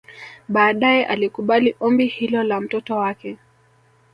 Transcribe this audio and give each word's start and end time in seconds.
Baadaye 0.49 1.05
alikubali 1.05 1.75
ombi 1.79 2.05
hilo 2.05 2.43
la 2.43 2.61
mtoto 2.61 2.95
wake 2.95 3.37